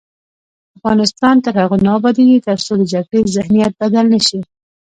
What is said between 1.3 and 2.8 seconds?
تر هغو نه ابادیږي، ترڅو